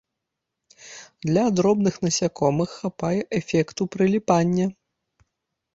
[1.27, 4.65] Для дробных насякомых хапае эфекту прыліпання.